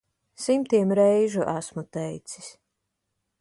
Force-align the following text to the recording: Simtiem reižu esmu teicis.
Simtiem 0.43 0.93
reižu 0.99 1.45
esmu 1.53 1.85
teicis. 1.99 2.49